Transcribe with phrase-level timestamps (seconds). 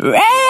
[0.00, 0.43] Ray!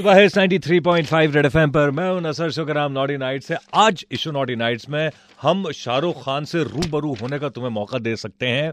[0.00, 4.30] सुबह है 93.5 red FM पर। मैं हूँ नसर शुक्राम नॉटी नाइट से। आज इशू
[4.32, 5.10] नॉटी नाइट्स में
[5.42, 8.72] हम शाहरुख खान से रूबरू होने का तुम्हें मौका दे सकते हैं।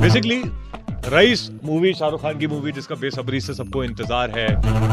[0.00, 0.40] बेसिकली
[1.12, 4.46] रईस मूवी शाहरुख खान की मूवी जिसका बेसब्री से सबको इंतज़ार है।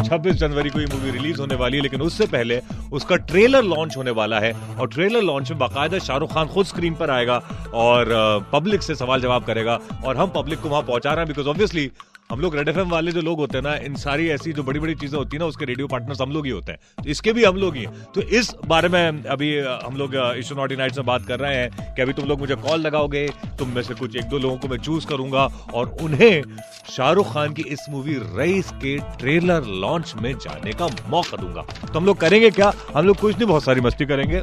[0.04, 2.59] 26 जनवरी को ये मूवी रिलीज़ होने वाली है, लेकिन उससे पहले
[2.94, 6.95] उसका ट्रेलर लॉन्च होने वाला है और ट्रेलर लॉन्च में बाकायदा शाहरुख खान खुद स्क्रीन
[6.95, 7.38] पर आएगा
[7.84, 8.09] और
[8.54, 11.90] पब्लिक से सवाल जवाब करेगा और हम पब्लिक को वहाँ पहुँचा रहे हैं बिकॉज़ ऑब्वियसली
[12.34, 14.80] हम लोग रेड एफएम वाले जो लोग होते हैं ना, इन सारी ऐसी जो बड़ी
[14.80, 17.34] बड़ी चीज़ें होती है ना, उसके रेडियो पार्टनर्स हम लोग ही होते हैं। तो इसके
[17.34, 21.06] भी हम लोग ही तो इस बारे में अभी हम लोग इशू नॉटी नाइट्स में
[21.06, 23.28] बात कर रहे हैं कि अभी तुम लोग मुझे कॉल लगाओगे,
[23.59, 26.42] तुम में से कुछ एक दो लोगों को मैं चूज़ करूँगा और उन्हें
[26.89, 32.00] शाहरुख खान की इस मूवी रईस के ट्रेलर लॉन्च में जाने का मौका दूँगा। तो
[32.00, 32.73] हम लोग करेंगे क्या?
[32.95, 34.42] हम लोग कुछ नहीं, बहुत सारी मस्ती करेंगे।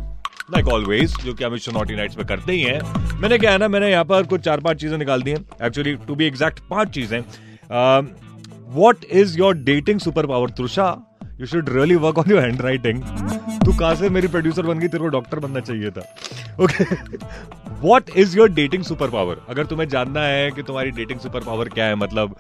[0.53, 3.59] लाइक ऑलवेज जो कि हम इस नॉटी नाइट्स में करते ही हैं। मैंने क्या है
[3.59, 6.69] ना, मैंने यहाँ पर कुछ चार पाँच चीज़ें निकाल दी हैं। एक्चुअली टू बी एग्जैक्ट
[6.71, 7.23] पाँच चीज़ें।
[7.71, 10.97] What is your dating super power tussah
[11.41, 13.03] you should really work on your handwriting
[13.65, 14.89] तू कहा से मेरी प्रोड्यूसर बन गई?
[14.89, 16.01] तेरे को डॉक्टर बनना चाहिए था।
[16.61, 16.85] Okay
[17.81, 21.69] what is your dating super power अगर तुम्हें जानना है कि तुम्हारी डेटिंग सुपर पावर
[21.69, 22.37] क्या है मतलब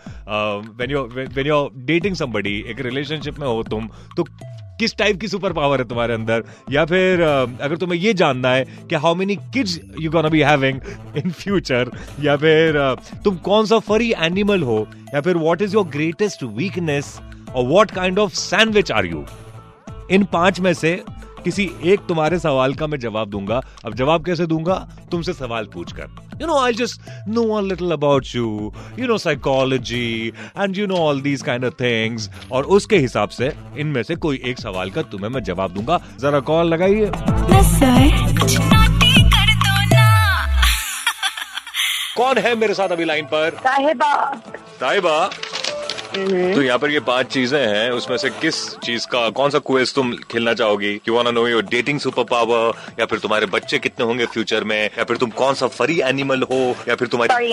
[0.80, 4.24] when you when you dating somebody एक रिलेशनशिप में हो तुम तो
[4.80, 6.42] किस टाइप की सुपर पावर है तुम्हारे अंदर?
[6.70, 10.80] या फिर अगर तुम्हें ये जानना है कि how many kids you gonna be having
[11.16, 11.90] in future
[12.22, 12.78] या फिर
[13.24, 17.18] तुम कौन सा फरी एनिमल हो, या फिर what is your greatest weakness
[17.54, 19.24] और what kind of sandwich are you
[20.10, 21.00] in पाँच में से
[21.44, 24.88] किसी एक तुम्हारे सवाल का मैं जवाब दूँगा। अब जवाब कैसे दूँगा?
[25.10, 30.32] तुमसे सवाल पूछकर। You know I just know a little about you you know psychology
[30.58, 34.42] and you know all these kind of things और उसके हिसाब से इनमें से कोई
[34.44, 37.10] एक सवाल का तुम्हें मैं जवाब दूँगा। जरा कॉल लगाइए।
[42.16, 43.50] कौन है मेरे साथ अभी लाइन पर?
[43.50, 44.34] साहिबा।
[44.80, 45.30] ताइबा
[46.14, 49.94] तो यहाँ पर ये पाँच चीज़ें हैं उसमें से किस चीज़ का कौन सा क्वेज
[49.94, 54.06] तुम खेलना चाहोगी you want know your dating super power या फिर तुम्हारे बच्चे कितने
[54.06, 57.52] होंगे फ्यूचर में या फिर तुम कौन सा फरी एनिमल हो या फिर तुम्हारी.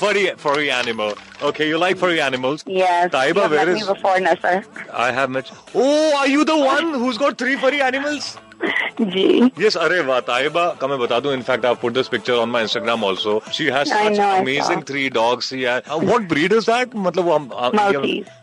[0.00, 1.12] Furry furry animal
[1.48, 3.10] okay you like furry animals Yes.
[3.12, 4.54] Taiba, you have where met is- me before, no, sir.
[4.94, 5.50] I have met.
[5.74, 6.26] Oh, are
[9.00, 12.48] ji. Yes, अरे वाह ताइबा का मैं बता दूँ in fact I put this picture on
[12.48, 17.34] my Instagram also she has such amazing three dogs what breed is that मतलब वो
[17.34, 17.50] हम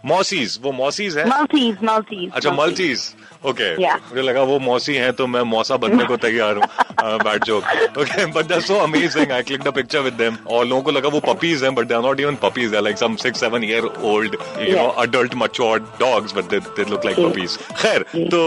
[0.05, 1.25] मॉसीज वो मॉसीज है?
[1.25, 2.33] Maltese, Maltese.
[2.33, 3.13] अच्छा मल्टीज
[3.45, 6.67] ओके मुझे लगा वो मौसी हैं तो मैं मौसा बनने को तैयार हूँ।
[7.23, 10.81] Bad joke okay but they so amazing I click the picture with them और लोगों
[10.81, 13.43] को लगा वो पपीज हैं but they are not even puppies they like some 6
[13.43, 14.93] 7 year old you know
[15.99, 17.27] dogs but they they look like Yeah.
[17.27, 17.57] puppies.
[17.81, 18.39] खैर तो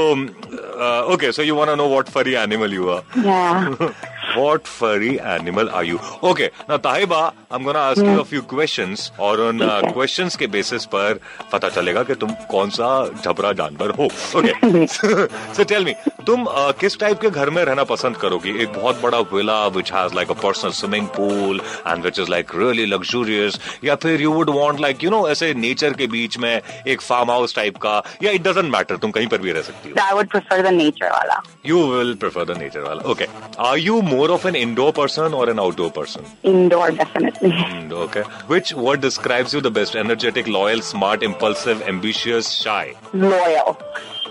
[0.77, 3.93] Uh, okay so you want to know what furry animal you are Yeah.
[4.39, 5.99] what furry animal are you?
[6.33, 9.11] Okay now tahiba i'm going ask you a few questions.
[9.21, 11.21] और उन ठीक के basis पर
[11.53, 12.89] पता चलेगा कि तुम कौन सा
[13.25, 14.05] झबरा जानवर हो।
[14.39, 15.95] ओके सो टेल मी
[16.27, 18.57] तुम uh, किस टाइप के घर में रहना पसंद करोगी?
[18.63, 22.51] एक बहुत बड़ा villa which has like a personal swimming pool and which is like
[22.55, 26.61] really luxurious या फिर you would want like you know ऐसे नेचर के बीच में
[26.89, 29.91] एक फार्म हाउस टाइप का या इट डजंट मैटर तुम कहीं पर भी रह सकती
[29.91, 31.39] हो। I would prefer the nature wala.
[31.71, 33.03] You will prefer the nature wala.
[33.15, 33.29] Okay.
[33.59, 36.25] Are you more of an indoor person or an outdoor person?
[36.43, 37.51] Indoor, definitely.
[37.51, 38.23] Mm, Okay.
[38.49, 39.97] Which word describes you the best?
[39.97, 42.95] Energetic, loyal, smart, impulsive, ambitious, shy.
[43.15, 43.77] Loyal.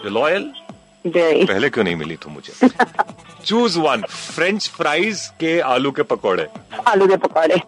[0.03, 0.51] You're loyal?
[1.05, 1.45] Very.
[1.45, 2.69] पहले क्यों नहीं मिली तू मुझे
[3.45, 6.47] choose one French fries के आलू के पकौड़े
[6.87, 7.59] आलू के pakode.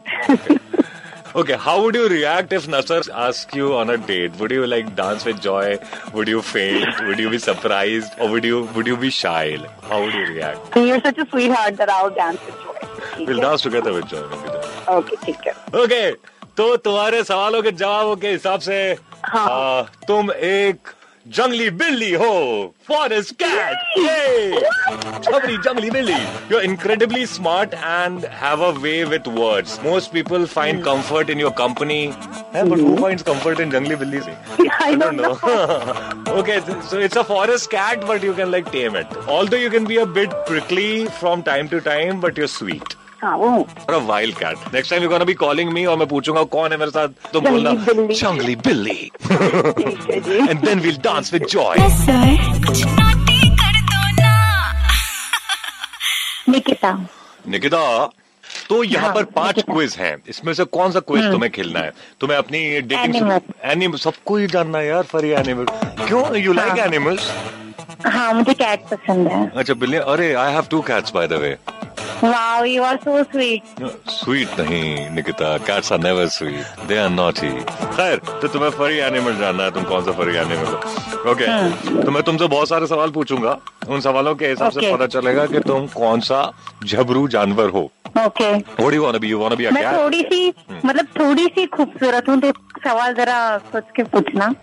[1.36, 4.36] Okay, how would you react if Nasser asks you on a date?
[4.40, 5.78] Would you like dance with joy?
[6.14, 6.88] Would you faint?
[7.08, 8.12] Would you be surprised?
[8.20, 9.58] Or would you would you be shy?
[9.84, 10.76] How would you react?
[10.76, 13.26] You're such a sweetheart that I'll dance with joy.
[13.26, 13.42] We'll है?
[13.42, 14.24] dance together with joy.
[14.98, 15.56] Okay, take care.
[15.74, 16.16] Okay,
[16.58, 18.78] तो तुम्हारे सवालों के जवाबों के हिसाब से
[19.26, 20.90] हाँ। आ, तुम एक
[21.30, 22.74] Jungly Billy ho!
[22.80, 23.76] Forest cat!
[23.98, 24.62] Yay!
[25.26, 26.16] Chhabri Jungly Billy!
[26.50, 29.78] You're incredibly smart and have a way with words.
[29.84, 32.14] Most people find comfort in your company.
[32.54, 33.02] But who hmm.
[33.02, 34.22] finds comfort in Jungly Billy?
[34.80, 35.38] I, don't know.
[36.40, 39.08] okay, so it's a forest cat, but you can like tame it.
[39.28, 42.96] Although you can be a bit prickly from time to time, but you're sweet.
[43.22, 43.48] हाँ वो
[43.90, 44.58] or a wild cat.
[44.74, 47.08] Next time you're gonna be calling और मैं पूछूँगा कौन है मेरे साथ?
[47.34, 49.12] तो बोलना जंगली बिल्ली। जंगली बिल्ली.
[49.22, 51.78] ठीक है जी। And then we'll dance with joy.
[51.86, 52.36] ऐसा है
[52.68, 54.36] कुछ naughty कर दो ना।
[56.50, 56.92] निकिता।
[57.48, 57.84] निकिता
[58.70, 61.92] तो यहाँ हाँ, पर पाँच क्विज हैं। इसमें से कौन सा क्विज तुम्हें खेलना है?
[62.22, 63.16] तुम्हें अपनी डेटिंग
[63.64, 65.66] एनिमल सबको ही जानना है यार फरी एनिमल
[66.08, 66.36] क्यों?
[66.36, 67.32] यू लाइक हाँ। एनिमल्स
[68.06, 71.58] हाँ मुझे कैट पसंद है। अच्छा बिल्ली अरे I have two cats by the way
[74.10, 77.50] sweet नहीं Nikita cats are never sweet they are naughty
[77.96, 80.78] खैर तो तुम्हें फरी एनिमल जानना है तुम कौन सा फरी एनिमल हो?
[81.32, 81.46] ओके
[82.02, 83.58] तो मैं तुमसे बहुत सारे सवाल पूछूँगा।
[83.90, 86.40] उन सवालों के हिसाब से पता चलेगा कि तुम कौन सा
[86.86, 87.84] झबरू जानवर हो।
[88.18, 89.28] Okay What do you want to be?
[89.28, 90.54] You want to be a मैं थोड़ी सी
[90.86, 92.52] मतलब थोड़ी सी खूबसूरत हूँ तो
[92.84, 93.38] सवाल जरा
[93.72, 94.54] सोच के पूछना।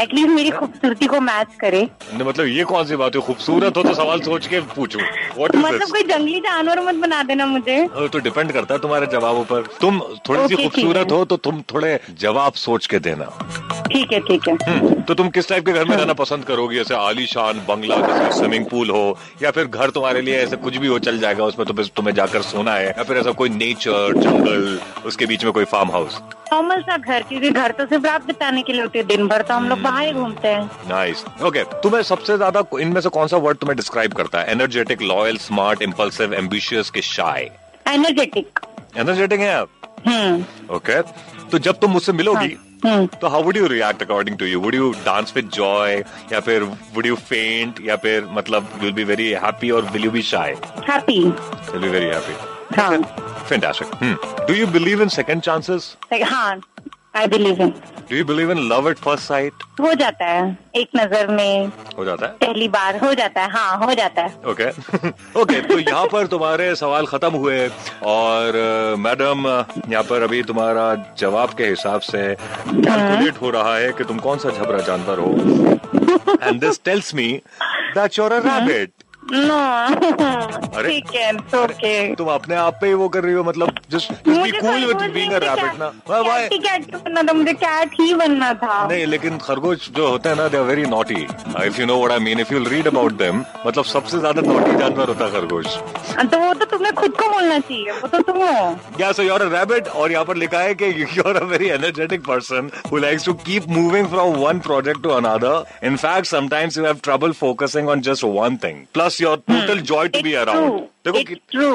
[0.00, 1.82] एटलीस्ट मेरी खूबसूरती को मैच करे।
[2.14, 3.20] मतलब ये कौन सी बात है?
[3.22, 5.02] खूबसूरत हो तो सवाल सोच के पूछूँ।
[5.40, 9.68] मतलब कोई जंगली जानवर मत बना देना मुझे। तो डिपेंड करता है तुम्हारे जवाबों पर।
[9.80, 13.30] तुम थोड़ी सी खूबसूरत हो। तो तुम थोड़े जवाब सोच के देना।
[13.86, 16.76] ठीक है ठीक है। हम्म, तो तुम किस टाइप के घर में रहना पसंद करोगी?
[16.76, 20.86] जैसे आलीशान बंगला जिसमें स्विमिंग पूल हो या फिर घर तुम्हारे लिए ऐसे कुछ भी
[20.86, 24.78] हो चल जाएगा उसमें तो तुम्हें जाकर सोना है या फिर ऐसा कोई नेचर जंगल
[25.06, 26.20] उसके बीच में कोई फार्म हाउस
[26.52, 29.42] नॉर्मल सा घर क्योंकि घर तो सिर्फ़ रात बिताने के लिए होते हैं दिन भर
[29.42, 33.28] तो हम लोग बाहर ही घूमते हैं। नाइस ओके तुम्हें सबसे ज़्यादा इनमें से कौन
[33.28, 34.50] सा वर्ड तुम्हें डिस्क्राइब करता है?
[34.52, 37.50] Energetic loyal smart impulsive ambitious के शाय
[37.88, 38.60] एनर्जेटिक
[38.98, 39.68] एनर्जेटिक है आप?
[40.06, 41.00] हम्म ओके
[41.50, 44.74] तो जब तुम मुझसे मिलोगी हम्म तो how would you react according to you would
[44.74, 45.94] you dance with joy
[46.32, 46.62] या फिर
[46.94, 50.56] वुड यू फेंट या फिर मतलब विल बी वेरी हैप्पी और will you be shy
[50.88, 56.60] happy will be very happy हाँ fantastic do you believe in second chances हाँ
[57.16, 57.70] I believe in
[58.10, 60.56] do you believe in love at first sight हो जाता है.
[60.76, 61.66] एक नज़र में
[61.98, 62.32] हो जाता है?
[62.32, 63.50] पहली बार हो जाता है.
[63.50, 64.34] हाँ हो जाता है.
[64.50, 64.68] ओके
[65.40, 67.66] ओके तो यहाँ पर तुम्हारे सवाल खत्म हुए
[68.14, 68.56] और
[68.98, 74.18] मैडम यहाँ पर अभी तुम्हारा जवाब के हिसाब से कैलकुलेट हो रहा है कि तुम
[74.28, 75.30] कौन सा झबरा जानवर हो?
[76.42, 77.30] And this tells me
[77.96, 78.92] that you're a rabbit
[79.30, 80.82] no?
[80.82, 81.32] ठीक है
[81.62, 85.10] ओके तुम अपने आप पे ही वो कर रही हो मतलब just be cool with
[85.12, 85.90] being a rabbit ना?
[86.10, 90.28] कैट ही कैट बनना था मुझे कैट ही बनना था नहीं लेकिन खरगोश जो होते
[90.28, 91.20] हैं ना they are very naughty
[91.66, 94.76] if you know what I mean if you read about them मतलब सबसे ज़्यादा नॉटी
[94.78, 95.76] जानवर होता है खरगोश
[96.32, 98.50] तो वो तो तुम्हें खुद को बोलना चाहिए वो तो तुम हो
[99.00, 102.22] Yeah, so you're a rabbit और यहाँ पर लिखा है कि you're a very energetic
[102.28, 105.54] person who likes to keep moving from one project to another.
[105.90, 108.82] In fact, sometimes you have trouble focusing on just one thing.
[108.98, 110.68] Plus your total joy to be It's around.
[110.68, 110.88] true.
[111.06, 111.22] देखो.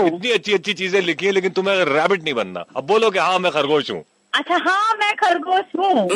[0.09, 3.39] कितनी अच्छी अच्छी चीज़ें लिखी है लेकिन तुम्हें rabbit नहीं बनना। अब बोलो कि हाँ
[3.39, 4.03] मैं खरगोश हूँ।
[4.33, 6.07] अच्छा हाँ मैं खरगोश हूँ।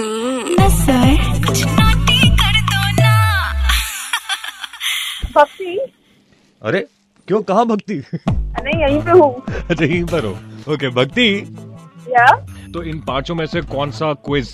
[0.57, 3.13] ना सर। कुछ नोटी कर दो ना।
[5.35, 5.77] भक्ति?
[6.61, 6.85] अरे
[7.27, 7.41] क्यों?
[7.43, 8.01] कहा भक्ति?
[8.63, 9.33] नहीं यहीं पे हूँ।
[9.69, 10.31] अच्छा यहीं पर हो।
[10.73, 11.27] ओके भक्ति?
[12.09, 12.25] या?
[12.73, 14.49] तो इन पाँचों में से कौन सा क्विज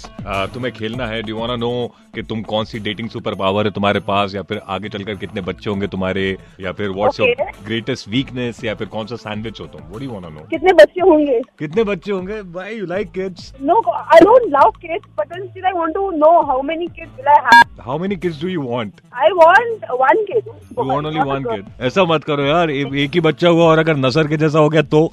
[0.54, 1.22] तुम्हें खेलना है?
[1.24, 1.72] डू वांट नो
[2.16, 4.36] कि तुम कौन सी डेटिंग सुपर पावर है तुम्हारे पास?
[4.36, 6.26] या फिर आगे चलकर कितने बच्चे होंगे तुम्हारे?
[6.62, 9.82] या फिर व्हाट्स योर ग्रेटेस्ट वीकनेस या फिर कौन सा सैंडविच हो तुम?
[9.82, 11.40] व्हाट डू वांट नो कितने बच्चे होंगे?
[11.60, 12.40] कितने बच्चे होंगे?
[12.42, 16.04] Why you like kids no I don't love kids but then still I want to
[16.24, 17.80] know how many kids will I have.
[17.86, 20.48] How many kids do you want I want one kid.
[20.48, 23.98] You want only one kid ऐसा मत करो यार एक ही बच्चा हुआ और अगर
[23.98, 25.10] नसर के जैसा हो गया तो।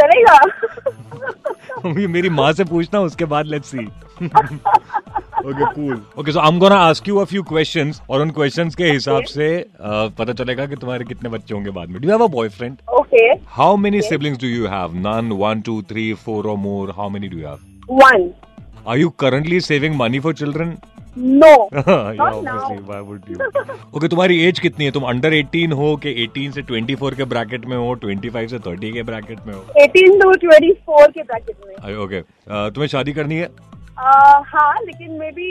[0.00, 0.38] चलेगा।
[2.08, 3.84] मेरी माँ से पूछना उसके बाद let's see
[5.42, 8.74] okay cool okay so I am gonna ask you a few questions और उन क्वेश्चंस
[8.76, 9.48] के हिसाब से
[9.80, 12.00] पता चलेगा कि तुम्हारे कितने बच्चे होंगे बाद में.
[12.02, 13.24] Do have a boyfriend okay
[13.56, 17.28] how many siblings do you have none one two three four और more how many
[17.28, 18.30] do you have one
[18.88, 20.76] are you currently saving money for children
[21.16, 21.68] No.
[21.72, 22.26] yeah, now.
[22.26, 22.78] obviously.
[22.90, 23.38] Why would you?
[23.94, 24.90] Okay, तुम्हारी age कितनी है?
[24.90, 27.94] तुम under 18 हो कि 18 से 24 के bracket में हो?
[28.04, 29.60] 25 से 30 के ब्रैकेट में हो?
[29.82, 31.96] 18 to 24 के ब्रैकेट में.
[32.04, 33.48] ओके तुम्हें शादी करनी है?
[33.92, 35.50] Uh, हाँ लेकिन maybe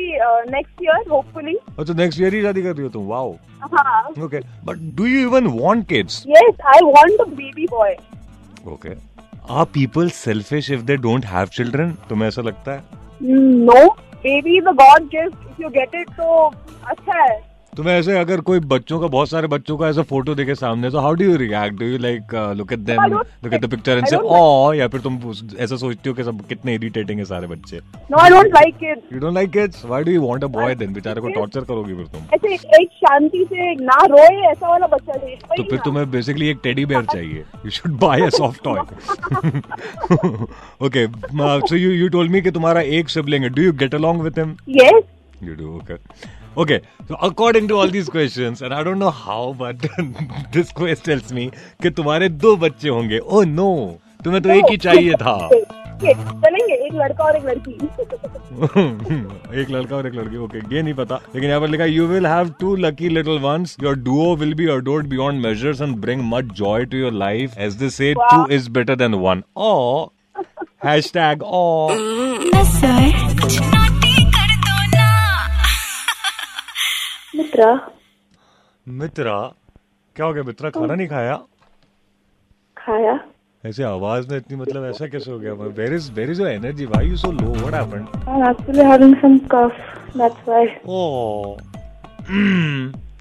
[0.52, 3.06] next year hopefully अच्छा नेक्स्ट ईयर ही शादी कर रही हो तुम?
[3.08, 3.32] वाओ
[3.74, 4.02] हाँ.
[4.26, 7.92] Okay but do you even want kids yes I want a baby boy.
[8.74, 8.96] Okay
[9.54, 12.84] are people selfish if they don't have children तुम्हें ऐसा लगता है?
[13.24, 14.11] No no.
[14.24, 16.46] Baby is a god gift if you get it तो
[16.90, 17.40] अच्छा है।
[17.78, 21.00] तुम्हें ऐसे अगर कोई बच्चों का बहुत सारे बच्चों का ऐसा फ़ोटो देखे सामने तो
[21.00, 24.08] how do you react do you like look at them look at the picture and
[24.08, 25.20] say oh या फिर तुम
[25.60, 27.80] ऐसा सोचती हो कि सब कितने इरिटेटिंग है सारे बच्चे।
[28.12, 29.14] No I don't like kids.
[29.14, 31.96] You don't like kids why do you want a boy then बेचारे को टॉर्चर करोगी
[31.96, 36.10] फिर तुम। ऐसे एक शांति से ना रोए ऐसा वाला बच्चा चाहिए तो फिर तुम्हें
[36.12, 38.80] बेसिकली एक टेडी बेयर चाहिए। You should buy a soft toy
[40.88, 44.22] okay so you you told me कि तुम्हारा एक सिबलिंग है। Do you get along
[44.22, 45.02] with him yes.
[45.42, 45.96] You do, okay.
[46.58, 49.78] Okay, so according to all these questions, and I don't know how, but
[50.52, 51.50] this quiz tells me
[51.82, 53.20] कि तुम्हारे दो बच्चे होंगे.
[53.20, 53.68] Oh no,
[54.24, 55.38] तुम्हें तो एक ही चाहिए था.
[56.04, 57.72] चलेंगे एक लड़का और एक लड़की।
[59.62, 62.28] एक लड़का और एक लड़की ओके ये नहीं पता। लेकिन यहाँ पर लिखा you will
[62.28, 66.54] have two lucky little ones your duo will be adored beyond measures and bring much
[66.60, 70.06] joy to your life as they say two is better than one oh
[70.86, 71.88] hashtag oh
[77.52, 77.90] Mitra.
[78.88, 79.34] Mitra
[80.16, 80.70] क्या हो गया मित्रा?
[80.70, 81.34] खाना नहीं खाया?
[82.78, 83.20] खाया।
[83.66, 85.54] ऐसे आवाज़ में इतनी मतलब ऐसा कैसे हो गया?
[85.54, 88.06] Where is where is your energy why you so low what happened
[88.90, 89.82] having some cough.
[90.22, 90.64] That's why.
[90.88, 91.58] Oh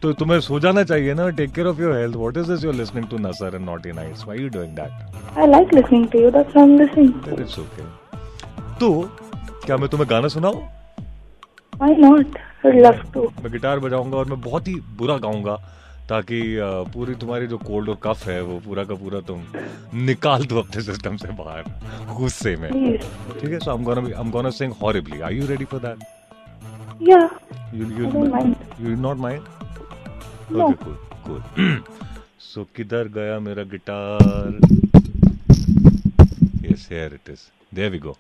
[0.03, 1.29] तो तुम्हें सो जाना चाहिए ना?
[1.41, 3.93] Take care of your health what is this you are listening to Nasar and naughty
[3.93, 6.31] nights why you doing that I like listening to you.
[6.37, 7.11] That's why I'm listening.
[7.29, 7.89] That it's okay
[8.81, 8.93] तो
[9.67, 10.63] क्या मैं तुम्हें गाना सुनाऊं?
[11.83, 12.41] Why not?
[12.64, 15.57] मैं guitar बजाऊँगा और मैं बहुत ही बुरा गाऊँगा
[16.11, 16.40] ताकि
[16.93, 19.43] पूरी तुम्हारी जो कोल्ड और कफ है वो पूरा का पूरा तुम
[20.05, 24.21] निकाल दो अपने सिस्टम से बाहर गुस्से में ठीक है so I am gonna I
[24.25, 26.09] am gonna sing horribly are you ready for that
[27.73, 28.57] don't mind.
[28.79, 29.43] you not mind?
[30.50, 30.67] No.
[30.67, 31.43] Okay, cool, cool.
[32.50, 34.59] so किधर गया मेरा guitar?
[36.62, 37.50] Yes, here it is.
[37.73, 38.17] There we go.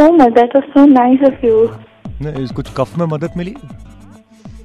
[0.00, 0.34] So much.
[0.40, 1.56] That was so nice of you.
[2.22, 3.54] नहीं, कुछ कफ में मदद मिली?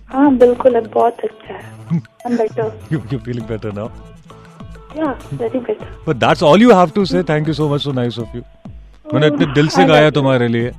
[0.09, 1.63] हाँ बिल्कुल अब बहुत अच्छा है
[2.25, 2.65] I'm better.
[2.93, 3.87] You you feeling better now?
[4.99, 5.87] Yeah, very better.
[6.05, 7.21] But that's all you have to say.
[7.31, 7.85] Thank you so much.
[7.87, 8.43] So nice of you.
[9.13, 10.11] मैंने इतने दिल से गाया.
[10.17, 10.71] तुम्हारे लिए.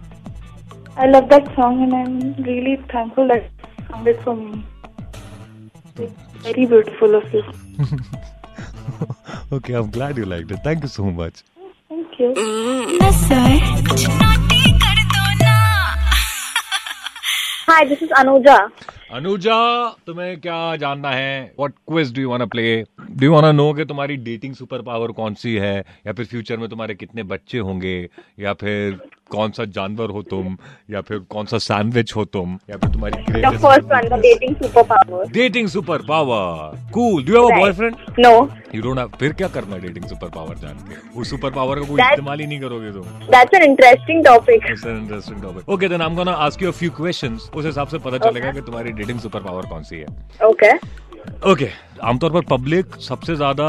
[1.05, 2.15] I love that song and I'm
[2.49, 4.65] really thankful that you sung it for me.
[6.05, 7.43] It's very beautiful of you.
[9.59, 10.65] Okay, I'm glad you liked it.
[10.65, 11.45] Thank you so much.
[19.13, 21.55] Anuja तुम्हें क्या जानना है?
[21.59, 25.13] What quiz do you want play do you want know कि तुम्हारी dating super power
[25.13, 25.85] कौन सी है?
[26.07, 28.09] या फिर फ्यूचर में तुम्हारे कितने बच्चे होंगे?
[28.39, 30.57] या फिर कौन सा जानवर हो तुम
[30.91, 35.25] या फिर कौन सा सैंडविच हो तुम या फिर तुम्हारी the dating superpower.
[35.33, 38.33] Dating super power cool do have a boyfriend No,
[38.75, 41.87] you don't have फिर क्या करना डेटिंग सुपर पावर जान के उस सुपर पावर का
[41.87, 44.69] कोई इस्तेमाल ही नहीं करोगे तुम that's an interesting topic.
[44.75, 45.69] It's an interesting topic.
[45.69, 47.51] Okay, then I'm gonna ask you a few questions.
[47.55, 50.07] उस हिसाब से पता चलेगा कि तुम्हारी डेटिंग सुपर पावर कौन सी है
[50.51, 50.73] Okay.
[51.51, 51.69] ओके
[52.05, 53.67] आमतौर पर पब्लिक सबसे ज़्यादा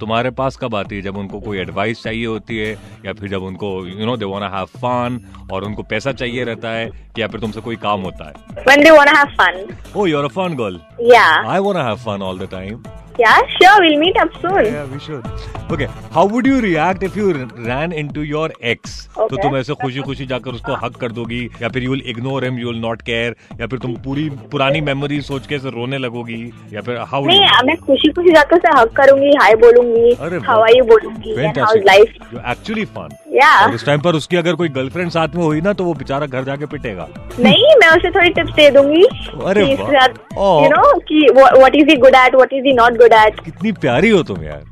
[0.00, 2.70] तुम्हारे पास कब आती है जब उनको कोई एडवाइस चाहिए होती है
[3.06, 5.20] या फिर जब उनको you know they want have fun
[5.52, 8.84] और उनको पैसा चाहिए रहता है कि या फिर तुमसे कोई काम होता है When
[8.86, 9.60] they want have have fun.
[9.96, 11.46] Oh you are a fun girl Yeah.
[11.50, 12.82] I want have fun all the time
[13.20, 13.78] Yeah, sure.
[13.80, 14.66] We'll meet up soon.
[14.66, 15.26] Yeah, we should.
[15.70, 17.32] Okay, how would you react if you
[17.66, 18.94] ran into your ex?
[19.18, 22.44] तो तुम ऐसे खुशी खुशी जाकर उसको हक कर दोगी या फिर you will ignore
[22.44, 25.98] him you will not care या फिर तुम पूरी पुरानी मेमोरी सोच के ऐसे रोने
[25.98, 26.40] लगोगी
[26.72, 30.76] या फिर हाउ नहीं मैं खुशी खुशी जाकर उसे हक करूँगी हाय बोलूँगी हाउ आर
[30.76, 35.10] यू बोलूँगी how is life actually fun या उस टाइम पर उसकी अगर कोई गर्लफ्रेंड
[35.10, 37.06] साथ में हुई ना तो वो बेचारा घर जाके पिटेगा।
[37.40, 39.02] नहीं मैं उसे थोड़ी टिप्स दे दूँगी
[39.44, 39.64] अरे.
[39.70, 43.72] यू नो कि what is he good at what is he not good at कितनी
[43.84, 44.64] प्यारी हो तुम यार।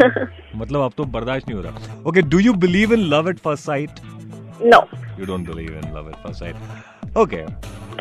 [0.56, 3.64] मतलब अब तो बर्दाश्त नहीं हो रहा। Okay do you believe in love at first
[3.64, 4.00] sight
[4.64, 4.86] no
[5.20, 7.44] you don't believe in love at first sight okay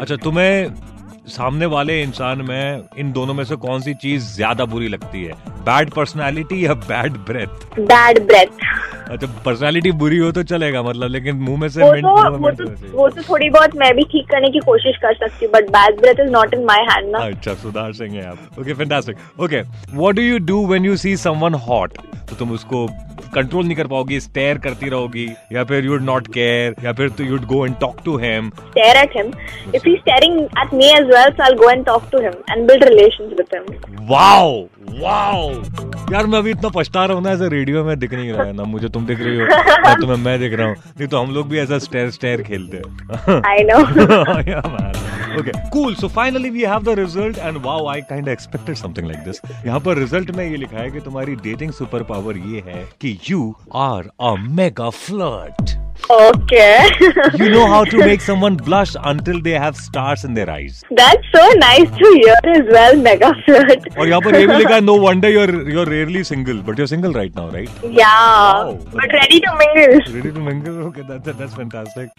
[0.01, 0.74] अच्छा तुम्हें
[1.27, 5.34] सामने वाले इंसान में इन दोनों में से कौन सी चीज़ ज़्यादा बुरी लगती है?
[5.65, 8.48] बैड पर्सनालिटी या बैड ब्रेथ बैड ब्रेथ
[9.12, 12.66] अच्छा पर्सनालिटी बुरी हो तो चलेगा मतलब लेकिन मुँह में से वो तो वो तो
[12.92, 16.00] वो तो थोड़ी बहुत मैं भी ठीक करने की कोशिश कर सकती हूँ but bad
[16.02, 19.62] breath is not in my hand ना। अच्छा सुधार सिंह है आप। Okay fantastic okay
[19.96, 21.98] what do you do when you see someone hot
[22.30, 22.88] तो तुम उसको
[23.36, 27.24] कंट्रोल नहीं कर पाओगी स्टेयर करती रहोगी या फिर यूड नॉट केयर या फिर तो
[27.24, 29.34] you'd go and talk to him Stare at him.
[29.74, 32.68] If he's staring at me as well, so I'll go and talk to him and
[32.72, 33.70] build relations with him.
[34.10, 34.51] Wow
[35.01, 35.50] wow
[36.12, 38.54] यार मैं अभी इतना पछता रहा हूँ ना ऐसे रेडियो में दिख नहीं रहा है
[38.54, 39.46] ना मुझे तुम दिख रही हो
[39.86, 42.77] ना तुम्हें मैं दिख रहा हूँ नहीं तो हम लोग भी ऐसा स्टेयर स्टेयर खेलते
[42.77, 43.82] हैं I know.
[45.39, 45.96] Okay, cool.
[45.96, 49.42] So finally we have the result and wow, I kind of expected something like this.
[49.65, 53.18] यहाँ पर रिज़ल्ट में ये लिखा है कि तुम्हारी डेटिंग सुपर पावर ये है कि
[53.30, 53.42] you
[53.88, 55.75] are a mega flirt.
[56.10, 56.89] okay.
[57.39, 60.84] You know how to make someone blush until they have stars in their eyes.
[60.92, 63.88] That's so nice to hear as well, Mega Flirt.
[63.98, 66.92] और यहाँ पर ये भी लिखा है no wonder you're you're rarely single, but you're
[66.94, 67.70] single right now, right?
[68.01, 68.04] Yeah.
[68.06, 68.77] Wow.
[69.00, 70.13] But ready to mingle.
[70.18, 70.82] Ready to mingle?
[70.89, 72.10] Okay, that, that that's fantastic.